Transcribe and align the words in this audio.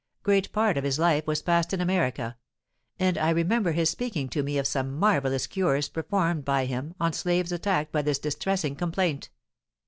Great 0.23 0.51
part 0.51 0.79
of 0.79 0.83
his 0.83 0.97
life 0.97 1.27
was 1.27 1.43
passed 1.43 1.73
in 1.75 1.79
America; 1.79 2.35
and 2.97 3.19
I 3.19 3.29
remember 3.29 3.71
his 3.73 3.91
speaking 3.91 4.29
to 4.29 4.41
me 4.41 4.57
of 4.57 4.65
some 4.65 4.97
marvellous 4.97 5.45
cures 5.45 5.89
performed 5.89 6.43
by 6.43 6.65
him 6.65 6.95
on 6.99 7.13
slaves 7.13 7.51
attacked 7.51 7.91
by 7.91 8.01
this 8.01 8.17
distressing 8.17 8.75
complaint." 8.75 9.29